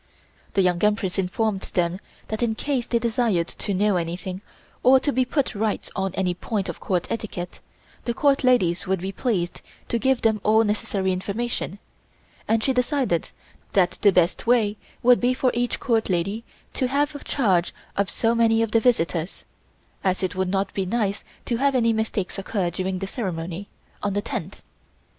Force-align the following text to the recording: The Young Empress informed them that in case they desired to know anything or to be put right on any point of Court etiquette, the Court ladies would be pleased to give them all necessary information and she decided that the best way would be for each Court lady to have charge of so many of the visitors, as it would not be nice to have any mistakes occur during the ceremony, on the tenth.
The 0.55 0.63
Young 0.63 0.83
Empress 0.83 1.19
informed 1.19 1.61
them 1.61 1.99
that 2.29 2.41
in 2.41 2.55
case 2.55 2.87
they 2.87 2.97
desired 2.97 3.47
to 3.49 3.71
know 3.75 3.97
anything 3.97 4.41
or 4.81 4.99
to 4.99 5.11
be 5.13 5.25
put 5.25 5.53
right 5.53 5.87
on 5.95 6.11
any 6.15 6.33
point 6.33 6.67
of 6.69 6.79
Court 6.79 7.05
etiquette, 7.11 7.59
the 8.05 8.13
Court 8.15 8.43
ladies 8.43 8.87
would 8.87 8.99
be 8.99 9.11
pleased 9.11 9.61
to 9.89 9.99
give 9.99 10.23
them 10.23 10.41
all 10.43 10.63
necessary 10.63 11.11
information 11.13 11.77
and 12.47 12.63
she 12.63 12.73
decided 12.73 13.29
that 13.73 13.99
the 14.01 14.11
best 14.11 14.47
way 14.47 14.75
would 15.03 15.21
be 15.21 15.35
for 15.35 15.51
each 15.53 15.79
Court 15.79 16.09
lady 16.09 16.43
to 16.73 16.87
have 16.87 17.23
charge 17.23 17.71
of 17.95 18.09
so 18.09 18.33
many 18.33 18.63
of 18.63 18.71
the 18.71 18.79
visitors, 18.79 19.45
as 20.03 20.23
it 20.23 20.33
would 20.35 20.49
not 20.49 20.73
be 20.73 20.83
nice 20.83 21.23
to 21.45 21.57
have 21.57 21.75
any 21.75 21.93
mistakes 21.93 22.39
occur 22.39 22.71
during 22.71 22.97
the 22.97 23.05
ceremony, 23.05 23.67
on 24.01 24.13
the 24.13 24.21
tenth. 24.23 24.63